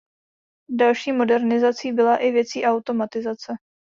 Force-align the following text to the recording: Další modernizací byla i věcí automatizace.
Další 0.77 1.11
modernizací 1.11 1.91
byla 1.93 2.17
i 2.17 2.31
věcí 2.31 2.65
automatizace. 2.65 3.53